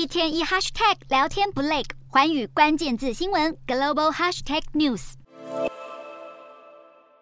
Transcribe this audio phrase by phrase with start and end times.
[0.00, 5.12] 一天一 hashtag 聊天不累，环宇关键字新闻 global hashtag news。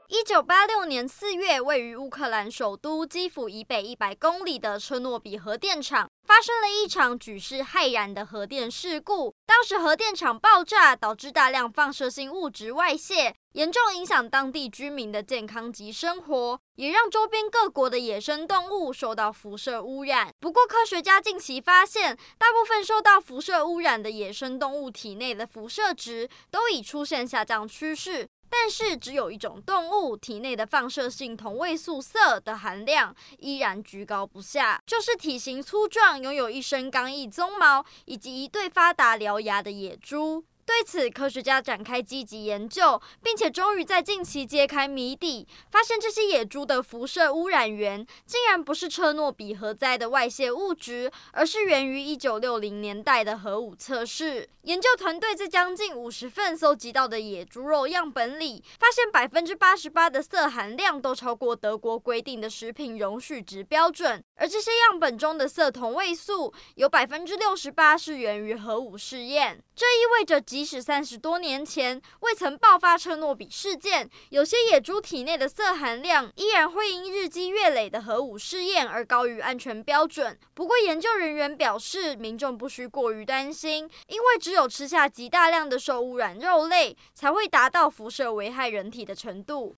[0.06, 9.34] 一九八六年四月，位于乌克兰首都基辅以北一百公里的车诺比核电厂发生了一场举世骇然的核电事故。
[9.46, 20.30] 当时核电厂爆炸，导致大量放射性物质外泄，严重影响当地居民的健康及生活，也让周边各国的野生动物受到辐射污染。
[20.38, 28.28] 不过，科学家近期发现，大部分受到辐射污染的野生动物体内的辐射值都已出现下降趋势。
[28.50, 40.44] 但是，只有一种动物体内的放射性同位素色的含量依然居高不下，就是体型粗壮、拥有一身刚毅鬃毛以及一对发达獠牙的野猪。
[40.68, 54.46] 对此，科学家展开积极研究，并且终于在近期揭开谜底，发现这些野猪的辐射污染源竟然不是车诺比核灾的外泄物质，而是源于一九六零年代的核武测试。
[54.64, 80.36] 研究团队在将近五十份搜集到的野猪肉样本里，发现百分之八十八的色含量都超过德国规定的食品容许值标准，而这些样本中的色同位素有百分之六十八是源于核武试验，这意味着即使三十多年前未曾爆发车诺比事件，有些野猪体内的色含量依然会因日积月累的核武试验而高于安全标准。
[80.54, 89.76] 不过，研究人员表示，民众不需过于担心，因为只有吃下极大量的受污染肉类，才会达到辐射危害人体的程度。